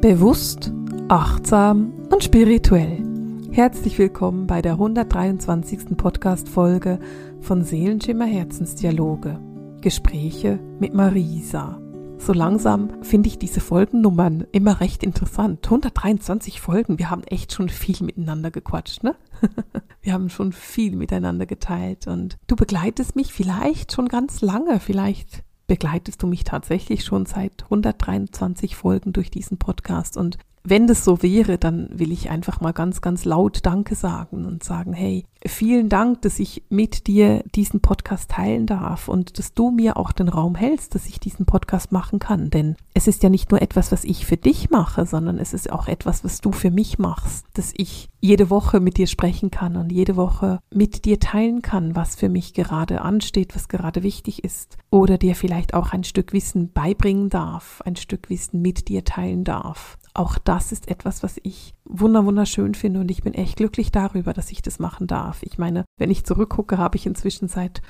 [0.00, 0.72] Bewusst,
[1.08, 3.04] achtsam und spirituell.
[3.52, 5.94] Herzlich willkommen bei der 123.
[5.94, 6.98] Podcast-Folge
[7.42, 9.38] von Seelenschimmer Herzensdialoge.
[9.82, 11.78] Gespräche mit Marisa.
[12.16, 15.66] So langsam finde ich diese Folgennummern immer recht interessant.
[15.66, 19.14] 123 Folgen, wir haben echt schon viel miteinander gequatscht, ne?
[20.00, 25.44] wir haben schon viel miteinander geteilt und du begleitest mich vielleicht schon ganz lange, vielleicht
[25.70, 30.16] begleitest du mich tatsächlich schon seit 123 Folgen durch diesen Podcast.
[30.16, 34.44] Und wenn das so wäre, dann will ich einfach mal ganz, ganz laut Danke sagen
[34.44, 39.54] und sagen, hey, vielen Dank, dass ich mit dir diesen Podcast teilen darf und dass
[39.54, 42.50] du mir auch den Raum hältst, dass ich diesen Podcast machen kann.
[42.50, 45.72] Denn es ist ja nicht nur etwas, was ich für dich mache, sondern es ist
[45.72, 49.76] auch etwas, was du für mich machst, dass ich jede Woche mit dir sprechen kann
[49.76, 54.44] und jede Woche mit dir teilen kann, was für mich gerade ansteht, was gerade wichtig
[54.44, 54.76] ist.
[54.90, 59.44] Oder dir vielleicht auch ein Stück Wissen beibringen darf, ein Stück Wissen mit dir teilen
[59.44, 63.92] darf auch das ist etwas, was ich wunder wunderschön finde und ich bin echt glücklich
[63.92, 65.42] darüber, dass ich das machen darf.
[65.42, 67.82] Ich meine, wenn ich zurückgucke, habe ich inzwischen seit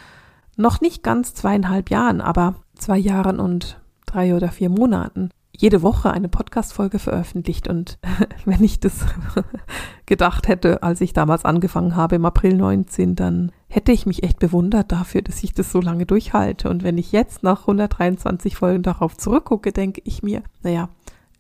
[0.56, 6.10] noch nicht ganz zweieinhalb Jahren, aber zwei Jahren und drei oder vier Monaten jede Woche
[6.10, 7.68] eine Podcast-Folge veröffentlicht.
[7.68, 7.98] Und
[8.44, 9.04] wenn ich das
[10.06, 14.38] gedacht hätte, als ich damals angefangen habe, im April 19, dann hätte ich mich echt
[14.38, 16.70] bewundert dafür, dass ich das so lange durchhalte.
[16.70, 20.88] Und wenn ich jetzt nach 123 Folgen darauf zurückgucke, denke ich mir, naja,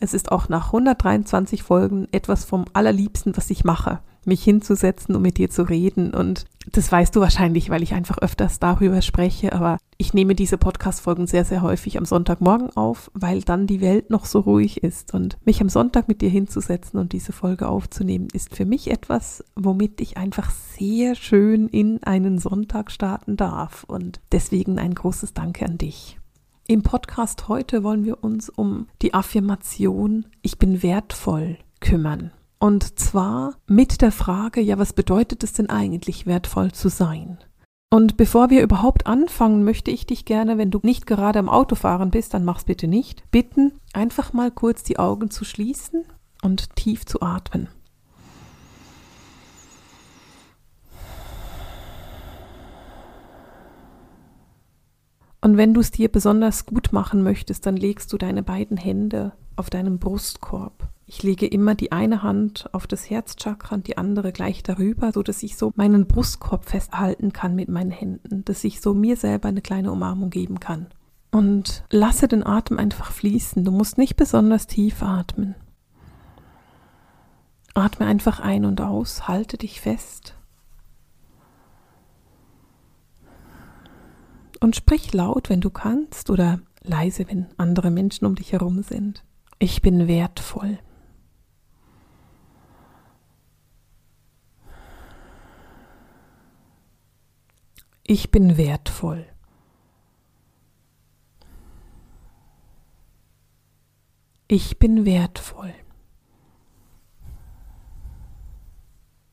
[0.00, 5.22] es ist auch nach 123 Folgen etwas vom allerliebsten, was ich mache, mich hinzusetzen und
[5.22, 6.14] mit dir zu reden.
[6.14, 9.52] Und das weißt du wahrscheinlich, weil ich einfach öfters darüber spreche.
[9.52, 14.08] Aber ich nehme diese Podcast-Folgen sehr, sehr häufig am Sonntagmorgen auf, weil dann die Welt
[14.08, 15.12] noch so ruhig ist.
[15.12, 19.44] Und mich am Sonntag mit dir hinzusetzen und diese Folge aufzunehmen, ist für mich etwas,
[19.54, 23.84] womit ich einfach sehr schön in einen Sonntag starten darf.
[23.84, 26.19] Und deswegen ein großes Danke an dich.
[26.70, 32.30] Im Podcast heute wollen wir uns um die Affirmation Ich bin wertvoll kümmern.
[32.60, 37.38] Und zwar mit der Frage, ja, was bedeutet es denn eigentlich, wertvoll zu sein?
[37.92, 42.12] Und bevor wir überhaupt anfangen, möchte ich dich gerne, wenn du nicht gerade am Autofahren
[42.12, 46.04] bist, dann mach's bitte nicht, bitten, einfach mal kurz die Augen zu schließen
[46.40, 47.66] und tief zu atmen.
[55.40, 59.32] Und wenn du es dir besonders gut machen möchtest, dann legst du deine beiden Hände
[59.56, 60.88] auf deinen Brustkorb.
[61.06, 65.22] Ich lege immer die eine Hand auf das Herzchakra und die andere gleich darüber, so
[65.22, 69.48] dass ich so meinen Brustkorb festhalten kann mit meinen Händen, dass ich so mir selber
[69.48, 70.86] eine kleine Umarmung geben kann.
[71.32, 73.64] Und lasse den Atem einfach fließen.
[73.64, 75.54] Du musst nicht besonders tief atmen.
[77.74, 80.34] Atme einfach ein und aus, halte dich fest
[84.60, 89.24] Und sprich laut, wenn du kannst, oder leise, wenn andere Menschen um dich herum sind.
[89.58, 90.78] Ich bin wertvoll.
[98.04, 99.24] Ich bin wertvoll.
[104.48, 105.72] Ich bin wertvoll.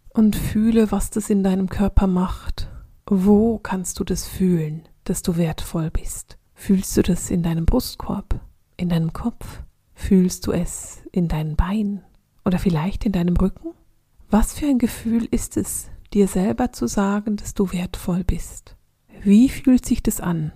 [0.10, 2.70] Und fühle, was das in deinem Körper macht.
[3.08, 4.88] Wo kannst du das fühlen?
[5.10, 6.38] Dass du wertvoll bist?
[6.54, 8.40] Fühlst du das in deinem Brustkorb,
[8.76, 9.64] in deinem Kopf?
[9.94, 12.04] Fühlst du es in deinen Beinen
[12.46, 13.74] oder vielleicht in deinem Rücken?
[14.30, 18.76] Was für ein Gefühl ist es, dir selber zu sagen, dass du wertvoll bist?
[19.24, 20.52] Wie fühlt sich das an?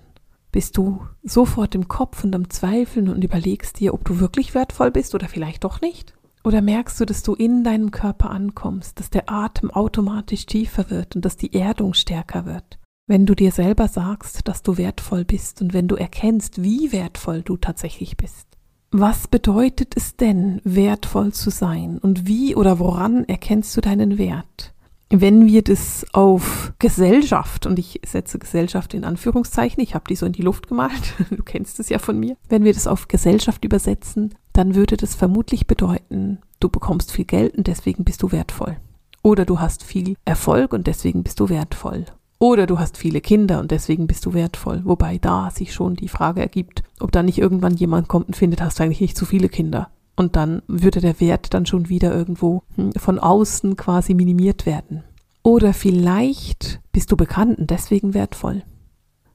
[0.52, 4.92] Bist du sofort im Kopf und am Zweifeln und überlegst dir, ob du wirklich wertvoll
[4.92, 6.14] bist oder vielleicht doch nicht?
[6.44, 11.16] Oder merkst du, dass du in deinem Körper ankommst, dass der Atem automatisch tiefer wird
[11.16, 12.80] und dass die Erdung stärker wird?
[13.12, 17.42] Wenn du dir selber sagst, dass du wertvoll bist und wenn du erkennst, wie wertvoll
[17.42, 18.48] du tatsächlich bist.
[18.90, 24.74] Was bedeutet es denn, wertvoll zu sein und wie oder woran erkennst du deinen Wert?
[25.10, 30.26] Wenn wir das auf Gesellschaft, und ich setze Gesellschaft in Anführungszeichen, ich habe die so
[30.26, 33.66] in die Luft gemalt, du kennst es ja von mir, wenn wir das auf Gesellschaft
[33.66, 38.78] übersetzen, dann würde das vermutlich bedeuten, du bekommst viel Geld und deswegen bist du wertvoll.
[39.22, 42.06] Oder du hast viel Erfolg und deswegen bist du wertvoll.
[42.42, 44.82] Oder du hast viele Kinder und deswegen bist du wertvoll.
[44.84, 48.64] Wobei da sich schon die Frage ergibt, ob da nicht irgendwann jemand kommt und findet,
[48.64, 49.92] hast du eigentlich nicht zu viele Kinder.
[50.16, 55.04] Und dann würde der Wert dann schon wieder irgendwo hm, von außen quasi minimiert werden.
[55.44, 58.64] Oder vielleicht bist du bekannt und deswegen wertvoll.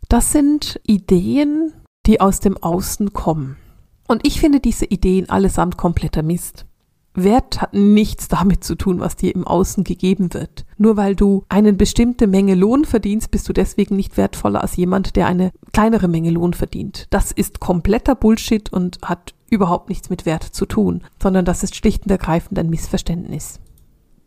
[0.08, 1.74] Das sind Ideen,
[2.06, 3.56] die aus dem Außen kommen.
[4.08, 6.65] Und ich finde diese Ideen allesamt kompletter Mist.
[7.16, 10.64] Wert hat nichts damit zu tun, was dir im Außen gegeben wird.
[10.78, 15.16] Nur weil du eine bestimmte Menge Lohn verdienst, bist du deswegen nicht wertvoller als jemand,
[15.16, 17.06] der eine kleinere Menge Lohn verdient.
[17.10, 21.76] Das ist kompletter Bullshit und hat überhaupt nichts mit Wert zu tun, sondern das ist
[21.76, 23.60] schlicht und ergreifend ein Missverständnis.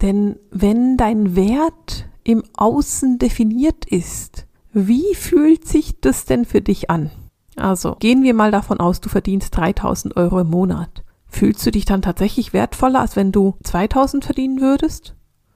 [0.01, 6.89] Denn wenn dein Wert im Außen definiert ist, wie fühlt sich das denn für dich
[6.89, 7.11] an?
[7.55, 11.03] Also gehen wir mal davon aus, du verdienst 3000 Euro im Monat.
[11.29, 15.15] Fühlst du dich dann tatsächlich wertvoller, als wenn du 2000 verdienen würdest?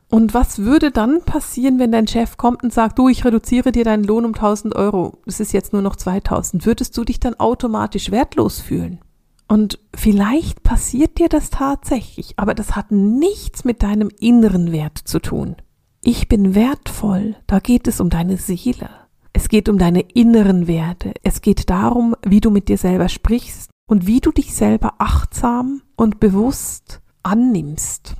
[0.10, 3.84] Und was würde dann passieren, wenn dein Chef kommt und sagt, du, ich reduziere dir
[3.84, 7.40] deinen Lohn um 1000 Euro, es ist jetzt nur noch 2000, würdest du dich dann
[7.40, 9.00] automatisch wertlos fühlen?
[9.48, 15.20] Und vielleicht passiert dir das tatsächlich, aber das hat nichts mit deinem inneren Wert zu
[15.20, 15.56] tun.
[16.02, 18.90] Ich bin wertvoll, da geht es um deine Seele.
[19.34, 21.14] Es geht um deine inneren Werte.
[21.24, 25.82] Es geht darum, wie du mit dir selber sprichst, und wie du dich selber achtsam
[25.96, 28.16] und bewusst annimmst.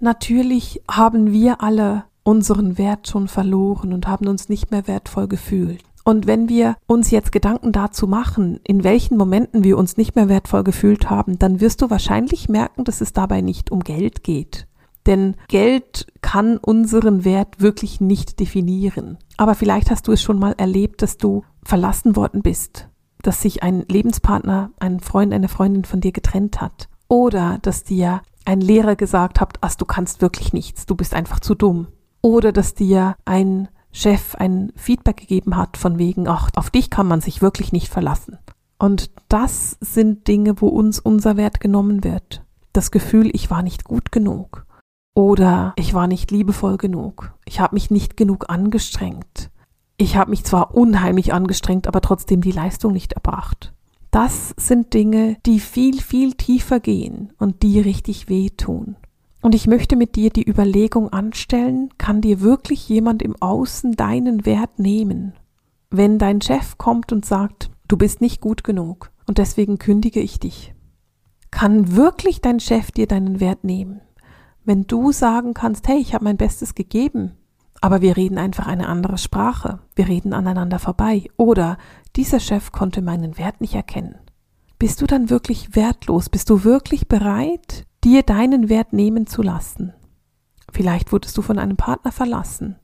[0.00, 5.82] Natürlich haben wir alle unseren Wert schon verloren und haben uns nicht mehr wertvoll gefühlt.
[6.04, 10.28] Und wenn wir uns jetzt Gedanken dazu machen, in welchen Momenten wir uns nicht mehr
[10.28, 14.68] wertvoll gefühlt haben, dann wirst du wahrscheinlich merken, dass es dabei nicht um Geld geht.
[15.06, 19.18] Denn Geld kann unseren Wert wirklich nicht definieren.
[19.36, 22.88] Aber vielleicht hast du es schon mal erlebt, dass du verlassen worden bist,
[23.26, 26.88] dass sich ein Lebenspartner, ein Freund, eine Freundin von dir getrennt hat.
[27.08, 31.40] Oder dass dir ein Lehrer gesagt hat, ach, du kannst wirklich nichts, du bist einfach
[31.40, 31.88] zu dumm.
[32.22, 37.08] Oder dass dir ein Chef ein Feedback gegeben hat von wegen, ach, auf dich kann
[37.08, 38.38] man sich wirklich nicht verlassen.
[38.78, 42.44] Und das sind Dinge, wo uns unser Wert genommen wird.
[42.72, 44.66] Das Gefühl, ich war nicht gut genug.
[45.14, 47.32] Oder ich war nicht liebevoll genug.
[47.46, 49.50] Ich habe mich nicht genug angestrengt
[49.96, 53.72] ich habe mich zwar unheimlich angestrengt, aber trotzdem die Leistung nicht erbracht.
[54.10, 58.96] Das sind Dinge, die viel, viel tiefer gehen und die richtig wehtun.
[59.42, 64.44] Und ich möchte mit dir die Überlegung anstellen, kann dir wirklich jemand im Außen deinen
[64.44, 65.34] Wert nehmen?
[65.90, 70.40] Wenn dein Chef kommt und sagt, du bist nicht gut genug und deswegen kündige ich
[70.40, 70.74] dich,
[71.50, 74.00] kann wirklich dein Chef dir deinen Wert nehmen?
[74.64, 77.36] Wenn du sagen kannst, hey, ich habe mein Bestes gegeben,
[77.80, 79.80] aber wir reden einfach eine andere Sprache.
[79.94, 81.24] Wir reden aneinander vorbei.
[81.36, 81.78] Oder
[82.16, 84.16] dieser Chef konnte meinen Wert nicht erkennen.
[84.78, 86.28] Bist du dann wirklich wertlos?
[86.28, 89.94] Bist du wirklich bereit, dir deinen Wert nehmen zu lassen?
[90.70, 92.76] Vielleicht wurdest du von einem Partner verlassen,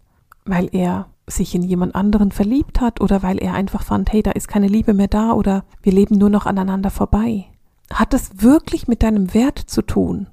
[0.45, 4.33] weil er sich in jemand anderen verliebt hat oder weil er einfach fand, hey, da
[4.33, 7.47] ist keine Liebe mehr da oder wir leben nur noch aneinander vorbei.
[7.93, 10.29] Hat es wirklich mit deinem Wert zu tun?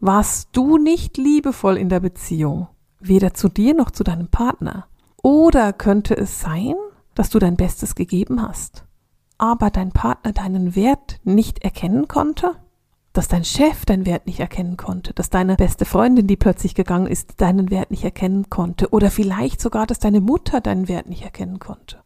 [0.00, 2.68] Warst du nicht liebevoll in der Beziehung?
[3.02, 4.86] Weder zu dir noch zu deinem Partner.
[5.22, 6.74] Oder könnte es sein,
[7.14, 8.84] dass du dein Bestes gegeben hast,
[9.38, 12.52] aber dein Partner deinen Wert nicht erkennen konnte?
[13.12, 17.06] Dass dein Chef deinen Wert nicht erkennen konnte, dass deine beste Freundin, die plötzlich gegangen
[17.06, 21.22] ist, deinen Wert nicht erkennen konnte, oder vielleicht sogar, dass deine Mutter deinen Wert nicht
[21.22, 21.98] erkennen konnte.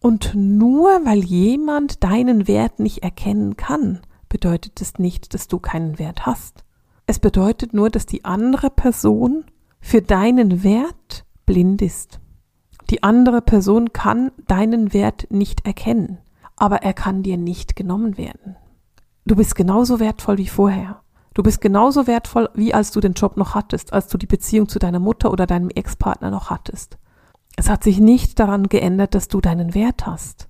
[0.00, 5.98] Und nur weil jemand deinen Wert nicht erkennen kann, bedeutet es nicht, dass du keinen
[5.98, 6.64] Wert hast.
[7.06, 9.44] Es bedeutet nur, dass die andere Person
[9.80, 12.20] für deinen Wert blind ist.
[12.90, 16.18] Die andere Person kann deinen Wert nicht erkennen,
[16.56, 18.56] aber er kann dir nicht genommen werden.
[19.26, 21.02] Du bist genauso wertvoll wie vorher.
[21.34, 24.68] Du bist genauso wertvoll, wie als du den Job noch hattest, als du die Beziehung
[24.68, 26.98] zu deiner Mutter oder deinem Ex-Partner noch hattest.
[27.56, 30.48] Es hat sich nicht daran geändert, dass du deinen Wert hast.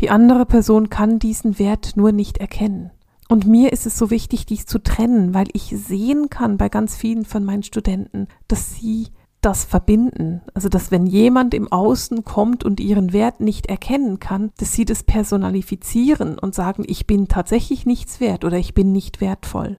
[0.00, 2.90] Die andere Person kann diesen Wert nur nicht erkennen.
[3.32, 6.94] Und mir ist es so wichtig, dies zu trennen, weil ich sehen kann bei ganz
[6.98, 9.06] vielen von meinen Studenten, dass sie
[9.40, 10.42] das verbinden.
[10.52, 14.84] Also, dass wenn jemand im Außen kommt und ihren Wert nicht erkennen kann, dass sie
[14.84, 19.78] das personalifizieren und sagen, ich bin tatsächlich nichts wert oder ich bin nicht wertvoll.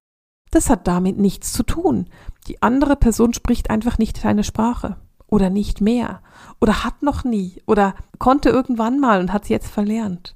[0.50, 2.08] Das hat damit nichts zu tun.
[2.48, 6.24] Die andere Person spricht einfach nicht deine Sprache oder nicht mehr
[6.60, 10.36] oder hat noch nie oder konnte irgendwann mal und hat es jetzt verlernt.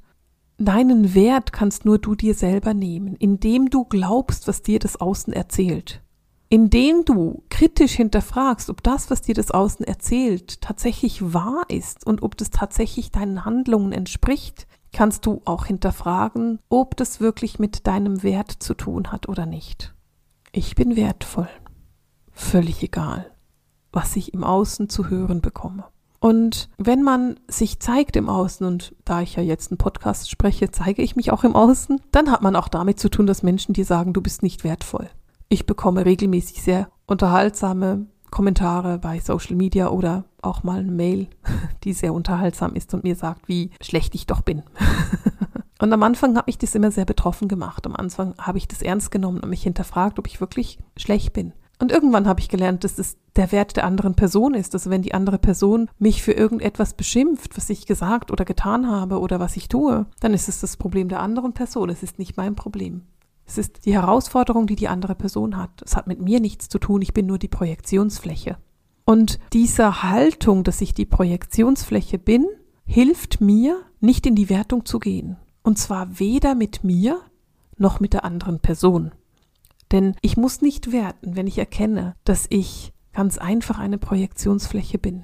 [0.59, 5.31] Deinen Wert kannst nur du dir selber nehmen, indem du glaubst, was dir das Außen
[5.31, 6.01] erzählt.
[6.49, 12.23] Indem du kritisch hinterfragst, ob das, was dir das Außen erzählt, tatsächlich wahr ist und
[12.23, 18.23] ob das tatsächlich deinen Handlungen entspricht, kannst du auch hinterfragen, ob das wirklich mit deinem
[18.23, 19.93] Wert zu tun hat oder nicht.
[20.53, 21.49] Ich bin wertvoll.
[22.31, 23.29] Völlig egal,
[23.91, 25.85] was ich im Außen zu hören bekomme.
[26.19, 30.71] Und wenn man sich zeigt im Außen, und da ich ja jetzt einen Podcast spreche,
[30.71, 33.73] zeige ich mich auch im Außen, dann hat man auch damit zu tun, dass Menschen
[33.73, 35.09] dir sagen, du bist nicht wertvoll.
[35.49, 41.27] Ich bekomme regelmäßig sehr unterhaltsame Kommentare bei Social Media oder auch mal eine Mail,
[41.83, 44.63] die sehr unterhaltsam ist und mir sagt, wie schlecht ich doch bin.
[45.79, 47.85] Und am Anfang hat mich das immer sehr betroffen gemacht.
[47.85, 51.53] Am Anfang habe ich das ernst genommen und mich hinterfragt, ob ich wirklich schlecht bin.
[51.79, 54.73] Und irgendwann habe ich gelernt, dass es der Wert der anderen Person ist.
[54.73, 59.19] Also wenn die andere Person mich für irgendetwas beschimpft, was ich gesagt oder getan habe
[59.19, 61.89] oder was ich tue, dann ist es das Problem der anderen Person.
[61.89, 63.03] Es ist nicht mein Problem.
[63.45, 65.81] Es ist die Herausforderung, die die andere Person hat.
[65.83, 67.01] Es hat mit mir nichts zu tun.
[67.01, 68.57] Ich bin nur die Projektionsfläche.
[69.05, 72.45] Und diese Haltung, dass ich die Projektionsfläche bin,
[72.85, 75.37] hilft mir, nicht in die Wertung zu gehen.
[75.63, 77.21] Und zwar weder mit mir
[77.77, 79.11] noch mit der anderen Person.
[79.91, 85.23] Denn ich muss nicht werten, wenn ich erkenne, dass ich ganz einfach eine Projektionsfläche bin.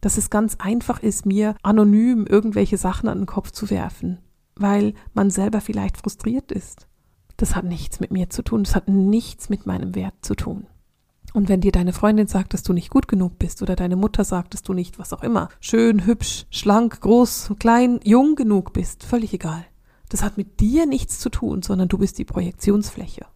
[0.00, 4.18] Dass es ganz einfach ist, mir anonym irgendwelche Sachen an den Kopf zu werfen,
[4.56, 6.88] weil man selber vielleicht frustriert ist.
[7.36, 10.66] Das hat nichts mit mir zu tun, das hat nichts mit meinem Wert zu tun.
[11.34, 14.24] Und wenn dir deine Freundin sagt, dass du nicht gut genug bist oder deine Mutter
[14.24, 19.04] sagt, dass du nicht, was auch immer, schön, hübsch, schlank, groß, klein, jung genug bist,
[19.04, 19.64] völlig egal.
[20.08, 23.26] Das hat mit dir nichts zu tun, sondern du bist die Projektionsfläche.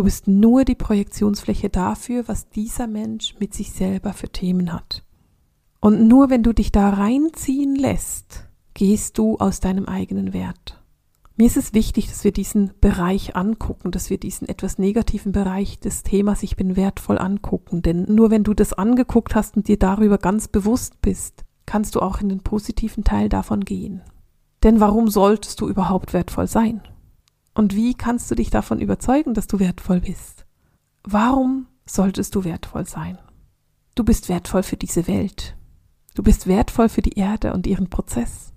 [0.00, 5.04] Du bist nur die Projektionsfläche dafür, was dieser Mensch mit sich selber für Themen hat.
[5.78, 10.82] Und nur wenn du dich da reinziehen lässt, gehst du aus deinem eigenen Wert.
[11.36, 15.80] Mir ist es wichtig, dass wir diesen Bereich angucken, dass wir diesen etwas negativen Bereich
[15.80, 17.82] des Themas Ich bin wertvoll angucken.
[17.82, 22.00] Denn nur wenn du das angeguckt hast und dir darüber ganz bewusst bist, kannst du
[22.00, 24.00] auch in den positiven Teil davon gehen.
[24.62, 26.80] Denn warum solltest du überhaupt wertvoll sein?
[27.54, 30.46] Und wie kannst du dich davon überzeugen, dass du wertvoll bist?
[31.02, 33.18] Warum solltest du wertvoll sein?
[33.94, 35.56] Du bist wertvoll für diese Welt.
[36.14, 38.52] Du bist wertvoll für die Erde und ihren Prozess.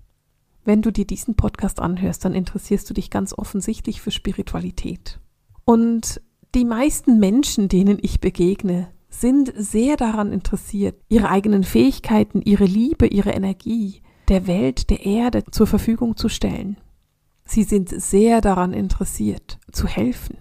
[0.65, 5.19] Wenn du dir diesen Podcast anhörst, dann interessierst du dich ganz offensichtlich für Spiritualität.
[5.65, 6.21] Und
[6.55, 13.07] die meisten Menschen, denen ich begegne, sind sehr daran interessiert, ihre eigenen Fähigkeiten, ihre Liebe,
[13.07, 16.77] ihre Energie der Welt, der Erde zur Verfügung zu stellen.
[17.45, 20.37] Sie sind sehr daran interessiert, zu helfen,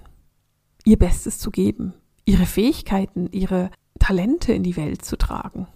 [0.84, 1.94] ihr Bestes zu geben,
[2.24, 5.66] ihre Fähigkeiten, ihre Talente in die Welt zu tragen.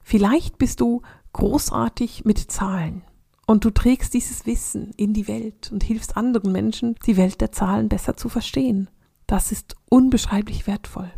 [0.00, 3.02] Vielleicht bist du großartig mit Zahlen
[3.46, 7.52] und du trägst dieses Wissen in die Welt und hilfst anderen Menschen, die Welt der
[7.52, 8.88] Zahlen besser zu verstehen.
[9.26, 11.10] Das ist unbeschreiblich wertvoll.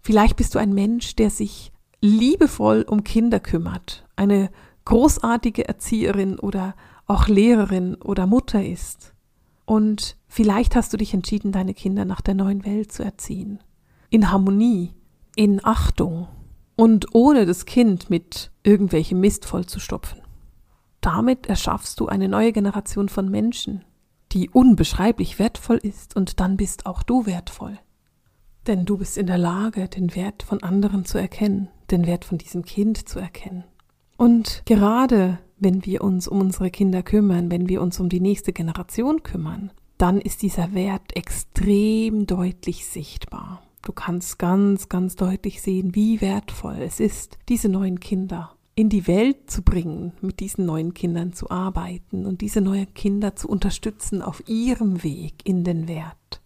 [0.00, 4.50] Vielleicht bist du ein Mensch, der sich liebevoll um Kinder kümmert, eine
[4.84, 6.74] großartige Erzieherin oder
[7.06, 9.14] auch Lehrerin oder Mutter ist.
[9.64, 13.62] Und vielleicht hast du dich entschieden, deine Kinder nach der neuen Welt zu erziehen.
[14.10, 14.94] In Harmonie,
[15.34, 16.28] in Achtung
[16.76, 20.20] und ohne das Kind mit irgendwelchem Mist vollzustopfen.
[21.00, 23.84] Damit erschaffst du eine neue Generation von Menschen,
[24.32, 27.78] die unbeschreiblich wertvoll ist und dann bist auch du wertvoll.
[28.66, 32.38] Denn du bist in der Lage, den Wert von anderen zu erkennen, den Wert von
[32.38, 33.64] diesem Kind zu erkennen.
[34.16, 38.52] Und gerade wenn wir uns um unsere Kinder kümmern, wenn wir uns um die nächste
[38.52, 43.62] Generation kümmern, dann ist dieser Wert extrem deutlich sichtbar.
[43.82, 49.06] Du kannst ganz, ganz deutlich sehen, wie wertvoll es ist, diese neuen Kinder in die
[49.06, 54.20] Welt zu bringen, mit diesen neuen Kindern zu arbeiten und diese neuen Kinder zu unterstützen
[54.20, 56.42] auf ihrem Weg in den Wert.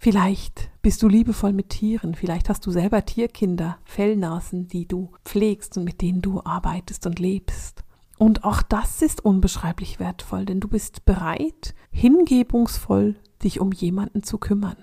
[0.00, 5.76] Vielleicht bist du liebevoll mit Tieren, vielleicht hast du selber Tierkinder, Fellnasen, die du pflegst
[5.76, 7.84] und mit denen du arbeitest und lebst.
[8.18, 14.38] Und auch das ist unbeschreiblich wertvoll, denn du bist bereit, hingebungsvoll dich um jemanden zu
[14.38, 14.76] kümmern.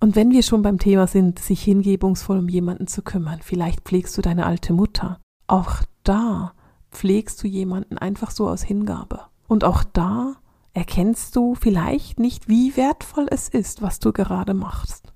[0.00, 4.16] Und wenn wir schon beim Thema sind, sich hingebungsvoll um jemanden zu kümmern, vielleicht pflegst
[4.16, 5.18] du deine alte Mutter.
[5.46, 6.52] Auch da
[6.90, 9.22] pflegst du jemanden einfach so aus Hingabe.
[9.48, 10.34] Und auch da
[10.74, 15.12] erkennst du vielleicht nicht, wie wertvoll es ist, was du gerade machst.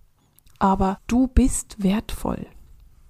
[0.59, 2.47] Aber du bist wertvoll.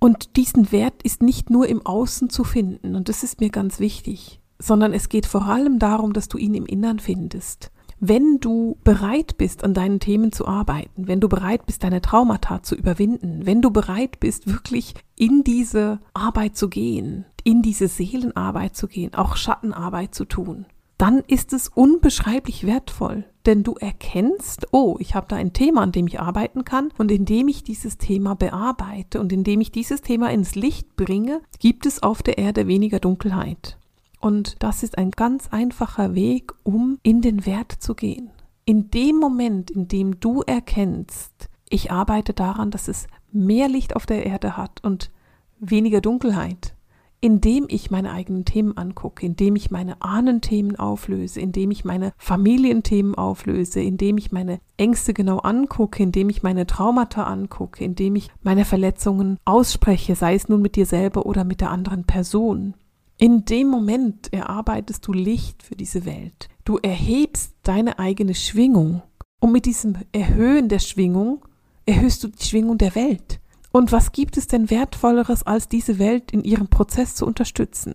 [0.03, 3.79] Und diesen Wert ist nicht nur im Außen zu finden, und das ist mir ganz
[3.79, 7.71] wichtig, sondern es geht vor allem darum, dass du ihn im Innern findest.
[8.01, 12.65] Wenn du bereit bist, an deinen Themen zu arbeiten, wenn du bereit bist, deine Traumata
[12.65, 18.75] zu überwinden, wenn du bereit bist, wirklich in diese Arbeit zu gehen, in diese Seelenarbeit
[18.75, 20.67] zu gehen, auch Schattenarbeit zu tun,
[21.03, 25.91] dann ist es unbeschreiblich wertvoll, denn du erkennst, oh, ich habe da ein Thema, an
[25.91, 30.31] dem ich arbeiten kann und indem ich dieses Thema bearbeite und indem ich dieses Thema
[30.31, 33.79] ins Licht bringe, gibt es auf der Erde weniger Dunkelheit.
[34.21, 38.31] Und das ist ein ganz einfacher Weg, um in den Wert zu gehen.
[38.65, 44.07] In dem Moment, in dem du erkennst, ich arbeite daran, dass es mehr Licht auf
[44.07, 45.11] der Erde hat und
[45.59, 46.77] weniger Dunkelheit,
[47.23, 53.15] indem ich meine eigenen Themen angucke, indem ich meine Ahnenthemen auflöse, indem ich meine Familienthemen
[53.15, 58.65] auflöse, indem ich meine Ängste genau angucke, indem ich meine Traumata angucke, indem ich meine
[58.65, 62.75] Verletzungen ausspreche, sei es nun mit dir selber oder mit der anderen Person.
[63.19, 66.49] In dem Moment erarbeitest du Licht für diese Welt.
[66.65, 69.01] Du erhebst deine eigene Schwingung.
[69.39, 71.45] Und mit diesem Erhöhen der Schwingung
[71.87, 73.39] erhöhst du die Schwingung der Welt.
[73.73, 77.95] Und was gibt es denn wertvolleres, als diese Welt in ihrem Prozess zu unterstützen?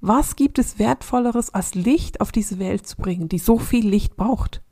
[0.00, 4.16] Was gibt es wertvolleres, als Licht auf diese Welt zu bringen, die so viel Licht
[4.16, 4.62] braucht?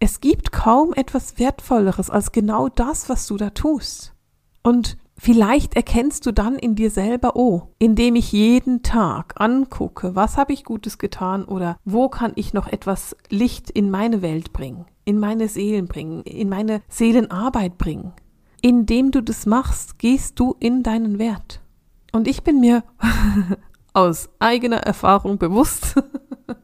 [0.00, 4.12] Es gibt kaum etwas wertvolleres als genau das, was du da tust.
[4.62, 10.36] Und vielleicht erkennst du dann in dir selber, oh, indem ich jeden Tag angucke, was
[10.36, 14.84] habe ich Gutes getan oder wo kann ich noch etwas Licht in meine Welt bringen,
[15.04, 18.12] in meine Seelen bringen, in meine Seelenarbeit bringen
[18.60, 21.60] indem du das machst, gehst du in deinen Wert.
[22.12, 22.82] Und ich bin mir
[23.92, 25.94] aus eigener Erfahrung bewusst,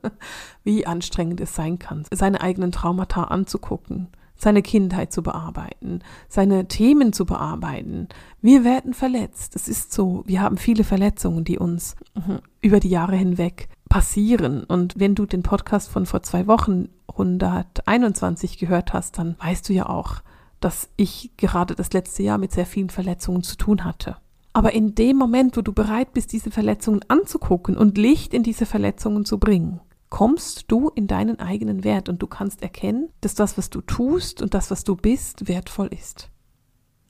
[0.64, 7.12] wie anstrengend es sein kann, seine eigenen Traumata anzugucken, seine Kindheit zu bearbeiten, seine Themen
[7.12, 8.08] zu bearbeiten.
[8.40, 9.56] Wir werden verletzt.
[9.56, 10.24] Es ist so.
[10.26, 14.64] Wir haben viele Verletzungen, die uns mhm, über die Jahre hinweg passieren.
[14.64, 19.72] Und wenn du den Podcast von vor zwei Wochen 121 gehört hast, dann weißt du
[19.72, 20.22] ja auch,
[20.64, 24.16] dass ich gerade das letzte Jahr mit sehr vielen Verletzungen zu tun hatte.
[24.52, 28.66] Aber in dem Moment, wo du bereit bist, diese Verletzungen anzugucken und Licht in diese
[28.66, 33.56] Verletzungen zu bringen, kommst du in deinen eigenen Wert und du kannst erkennen, dass das,
[33.56, 36.28] was du tust und das, was du bist, wertvoll ist.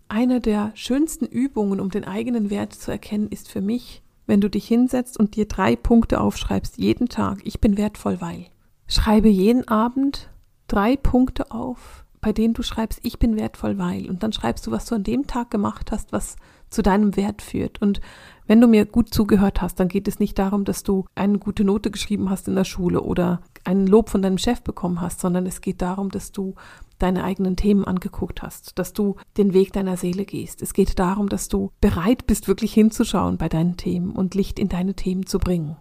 [0.07, 4.49] Eine der schönsten Übungen, um den eigenen Wert zu erkennen, ist für mich, wenn du
[4.49, 8.47] dich hinsetzt und dir drei Punkte aufschreibst, jeden Tag, ich bin wertvoll, weil.
[8.87, 10.31] Schreibe jeden Abend
[10.69, 14.09] drei Punkte auf, bei denen du schreibst, ich bin wertvoll, weil.
[14.09, 16.37] Und dann schreibst du, was du an dem Tag gemacht hast, was
[16.71, 17.83] zu deinem Wert führt.
[17.83, 18.00] Und
[18.47, 21.64] wenn du mir gut zugehört hast, dann geht es nicht darum, dass du eine gute
[21.64, 25.47] Note geschrieben hast in der Schule oder einen Lob von deinem Chef bekommen hast, sondern
[25.47, 26.55] es geht darum, dass du
[26.99, 30.62] deine eigenen Themen angeguckt hast, dass du den Weg deiner Seele gehst.
[30.62, 34.69] Es geht darum, dass du bereit bist, wirklich hinzuschauen bei deinen Themen und Licht in
[34.69, 35.76] deine Themen zu bringen.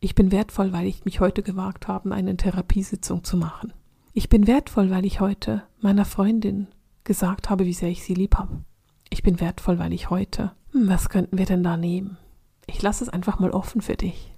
[0.00, 3.72] Ich bin wertvoll, weil ich mich heute gewagt habe, eine Therapiesitzung zu machen.
[4.12, 6.68] Ich bin wertvoll, weil ich heute meiner Freundin
[7.04, 8.64] gesagt habe, wie sehr ich sie lieb habe.
[9.10, 10.52] Ich bin wertvoll, weil ich heute.
[10.72, 12.18] Hm, was könnten wir denn da nehmen?
[12.66, 14.34] Ich lasse es einfach mal offen für dich.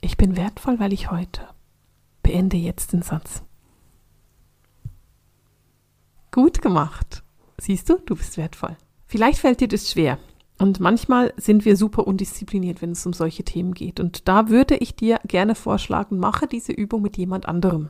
[0.00, 1.46] Ich bin wertvoll, weil ich heute.
[2.22, 3.42] Beende jetzt den Satz.
[6.30, 7.22] Gut gemacht.
[7.58, 8.76] Siehst du, du bist wertvoll.
[9.06, 10.18] Vielleicht fällt dir das schwer.
[10.58, 13.98] Und manchmal sind wir super undiszipliniert, wenn es um solche Themen geht.
[13.98, 17.88] Und da würde ich dir gerne vorschlagen, mache diese Übung mit jemand anderem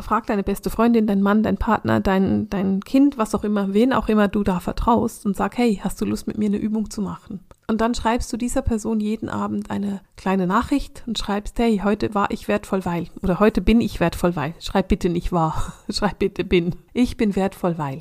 [0.00, 3.92] frag deine beste Freundin, dein Mann, dein Partner, dein, dein Kind, was auch immer, wen
[3.92, 6.90] auch immer du da vertraust und sag, hey, hast du Lust mit mir eine Übung
[6.90, 7.40] zu machen?
[7.66, 12.14] Und dann schreibst du dieser Person jeden Abend eine kleine Nachricht und schreibst, hey, heute
[12.14, 13.08] war ich wertvoll, weil.
[13.22, 14.54] Oder heute bin ich wertvoll, weil.
[14.60, 15.72] Schreib bitte nicht wahr.
[15.88, 16.76] Schreib bitte bin.
[16.92, 18.00] Ich bin wertvoll, weil.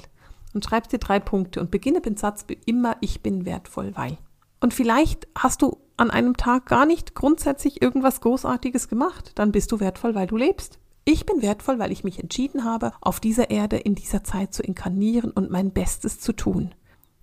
[0.54, 4.18] Und schreibst dir drei Punkte und beginne den Satz immer, ich bin wertvoll, weil.
[4.60, 9.32] Und vielleicht hast du an einem Tag gar nicht grundsätzlich irgendwas Großartiges gemacht.
[9.36, 10.80] Dann bist du wertvoll, weil du lebst.
[11.06, 14.64] Ich bin wertvoll, weil ich mich entschieden habe, auf dieser Erde in dieser Zeit zu
[14.64, 16.74] inkarnieren und mein Bestes zu tun.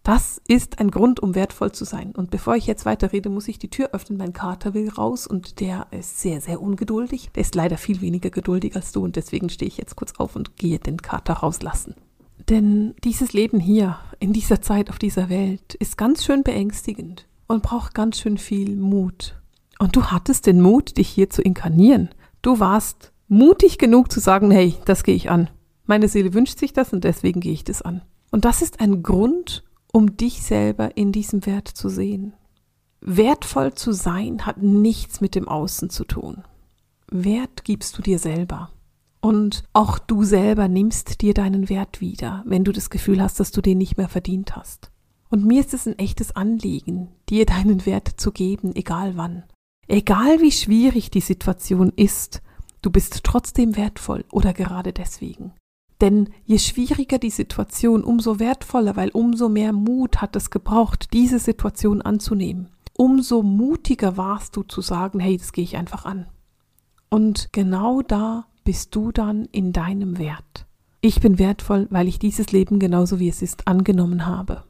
[0.02, 2.12] Das ist ein Grund, um wertvoll zu sein.
[2.12, 4.18] Und bevor ich jetzt weiterrede, muss ich die Tür öffnen.
[4.18, 7.30] Mein Kater will raus und der ist sehr, sehr ungeduldig.
[7.34, 10.36] Der ist leider viel weniger geduldig als du und deswegen stehe ich jetzt kurz auf
[10.36, 11.94] und gehe den Kater rauslassen.
[12.48, 17.62] Denn dieses Leben hier, in dieser Zeit auf dieser Welt, ist ganz schön beängstigend und
[17.62, 19.40] braucht ganz schön viel Mut.
[19.78, 22.10] Und du hattest den Mut, dich hier zu inkarnieren.
[22.42, 25.48] Du warst mutig genug zu sagen, hey, das gehe ich an.
[25.86, 28.02] Meine Seele wünscht sich das und deswegen gehe ich das an.
[28.30, 32.34] Und das ist ein Grund, um dich selber in diesem Wert zu sehen.
[33.00, 36.44] Wertvoll zu sein hat nichts mit dem Außen zu tun.
[37.10, 38.70] Wert gibst du dir selber.
[39.20, 43.50] Und auch du selber nimmst dir deinen Wert wieder, wenn du das Gefühl hast, dass
[43.52, 44.90] du den nicht mehr verdient hast.
[45.28, 49.44] Und mir ist es ein echtes Anliegen, dir deinen Wert zu geben, egal wann.
[49.86, 52.42] Egal wie schwierig die Situation ist,
[52.82, 55.52] Du bist trotzdem wertvoll oder gerade deswegen.
[56.00, 61.38] Denn je schwieriger die Situation, umso wertvoller, weil umso mehr Mut hat es gebraucht, diese
[61.38, 62.68] Situation anzunehmen.
[62.96, 66.26] Umso mutiger warst du zu sagen, hey, das gehe ich einfach an.
[67.10, 70.66] Und genau da bist du dann in deinem Wert.
[71.02, 74.64] Ich bin wertvoll, weil ich dieses Leben genauso wie es ist angenommen habe.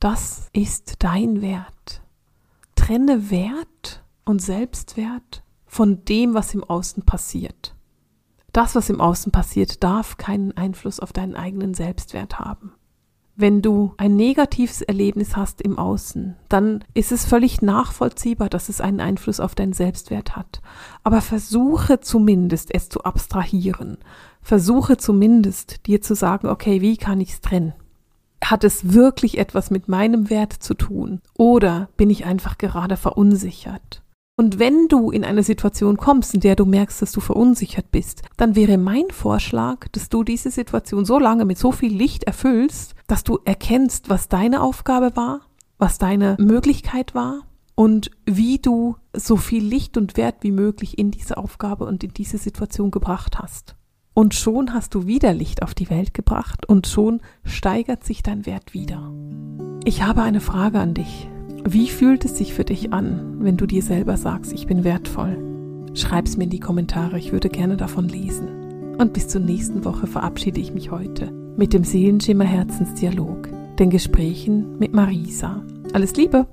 [0.00, 2.02] Das ist dein Wert.
[2.74, 5.42] Trenne Wert und Selbstwert
[5.76, 7.74] von dem, was im Außen passiert.
[8.54, 12.72] Das, was im Außen passiert, darf keinen Einfluss auf deinen eigenen Selbstwert haben.
[13.34, 18.80] Wenn du ein negatives Erlebnis hast im Außen, dann ist es völlig nachvollziehbar, dass es
[18.80, 20.62] einen Einfluss auf deinen Selbstwert hat.
[21.04, 23.98] Aber versuche zumindest es zu abstrahieren.
[24.40, 27.74] Versuche zumindest dir zu sagen, okay, wie kann ich es trennen?
[28.42, 31.20] Hat es wirklich etwas mit meinem Wert zu tun?
[31.34, 34.02] Oder bin ich einfach gerade verunsichert?
[34.38, 38.20] Und wenn du in eine Situation kommst, in der du merkst, dass du verunsichert bist,
[38.36, 42.94] dann wäre mein Vorschlag, dass du diese Situation so lange mit so viel Licht erfüllst,
[43.06, 45.40] dass du erkennst, was deine Aufgabe war,
[45.78, 51.10] was deine Möglichkeit war und wie du so viel Licht und Wert wie möglich in
[51.10, 53.74] diese Aufgabe und in diese Situation gebracht hast.
[54.12, 58.44] Und schon hast du wieder Licht auf die Welt gebracht und schon steigert sich dein
[58.44, 59.12] Wert wieder.
[59.84, 61.28] Ich habe eine Frage an dich.
[61.68, 65.36] Wie fühlt es sich für dich an, wenn du dir selber sagst, ich bin wertvoll?
[65.94, 68.96] Schreib's mir in die Kommentare, ich würde gerne davon lesen.
[68.98, 73.48] Und bis zur nächsten Woche verabschiede ich mich heute mit dem Seelenschimmer Herzensdialog,
[73.80, 75.64] den Gesprächen mit Marisa.
[75.92, 76.46] Alles Liebe!